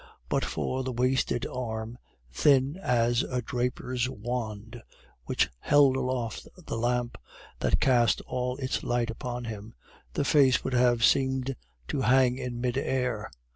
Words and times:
But 0.29 0.43
for 0.43 0.81
the 0.83 0.91
wasted 0.91 1.45
arm, 1.45 1.99
thin 2.31 2.75
as 2.81 3.21
a 3.21 3.39
draper's 3.43 4.09
wand, 4.09 4.81
which 5.25 5.49
held 5.59 5.95
aloft 5.95 6.47
the 6.65 6.75
lamp 6.75 7.19
that 7.59 7.79
cast 7.79 8.19
all 8.21 8.57
its 8.57 8.81
light 8.81 9.11
upon 9.11 9.45
him, 9.45 9.75
the 10.13 10.25
face 10.25 10.63
would 10.63 10.73
have 10.73 11.03
seemed 11.05 11.55
to 11.89 12.01
hang 12.01 12.39
in 12.39 12.59
mid 12.59 12.79
air. 12.79 13.29